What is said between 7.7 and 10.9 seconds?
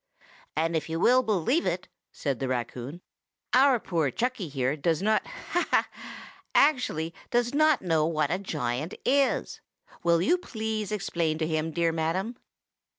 know what a giant is! Will you kindly